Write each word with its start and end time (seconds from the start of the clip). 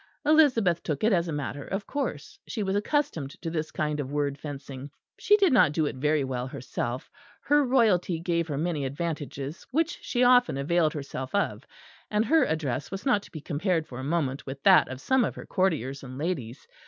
Elizabeth 0.25 0.81
took 0.81 1.03
it 1.03 1.13
as 1.13 1.27
a 1.27 1.31
matter 1.31 1.63
of 1.63 1.85
course; 1.85 2.39
she 2.47 2.63
was 2.63 2.75
accustomed 2.75 3.39
to 3.39 3.51
this 3.51 3.69
kind 3.69 3.99
of 3.99 4.11
word 4.11 4.35
fencing; 4.35 4.89
she 5.19 5.37
did 5.37 5.53
not 5.53 5.73
do 5.73 5.85
it 5.85 5.95
very 5.95 6.23
well 6.23 6.47
herself: 6.47 7.11
her 7.43 7.63
royalty 7.63 8.19
gave 8.19 8.47
her 8.47 8.57
many 8.57 8.83
advantages 8.83 9.63
which 9.69 9.99
she 10.01 10.23
often 10.23 10.57
availed 10.57 10.93
herself 10.93 11.35
of; 11.35 11.67
and 12.09 12.25
her 12.25 12.43
address 12.45 12.89
was 12.89 13.05
not 13.05 13.21
to 13.21 13.29
be 13.31 13.41
compared 13.41 13.85
for 13.85 13.99
a 13.99 14.03
moment 14.03 14.43
with 14.47 14.63
that 14.63 14.87
of 14.89 14.99
some 14.99 15.23
of 15.23 15.35
her 15.35 15.45
courtiers 15.45 16.01
and 16.01 16.17
ladies. 16.17 16.67